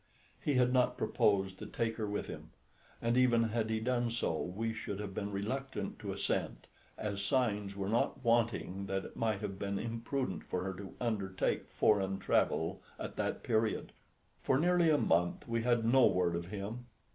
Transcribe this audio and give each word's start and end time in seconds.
He 0.43 0.55
had 0.55 0.73
not 0.73 0.97
proposed 0.97 1.59
to 1.59 1.67
take 1.67 1.97
her 1.97 2.07
with 2.07 2.25
him, 2.25 2.49
and 3.03 3.15
even 3.15 3.43
had 3.49 3.69
he 3.69 3.79
done 3.79 4.09
so, 4.09 4.41
we 4.41 4.73
should 4.73 4.99
have 4.99 5.13
been 5.13 5.31
reluctant 5.31 5.99
to 5.99 6.11
assent, 6.11 6.65
as 6.97 7.21
signs 7.21 7.75
were 7.75 7.87
not 7.87 8.23
wanting 8.25 8.87
that 8.87 9.05
it 9.05 9.15
might 9.15 9.41
have 9.41 9.59
been 9.59 9.77
imprudent 9.77 10.43
for 10.43 10.63
her 10.63 10.73
to 10.73 10.95
undertake 10.99 11.69
foreign 11.69 12.17
travel 12.17 12.81
at 12.97 13.15
that 13.17 13.43
period. 13.43 13.91
For 14.41 14.57
nearly 14.57 14.89
a 14.89 14.97
month 14.97 15.47
we 15.47 15.61
had 15.61 15.85
no 15.85 16.07
word 16.07 16.35
of 16.35 16.47
him. 16.47 16.87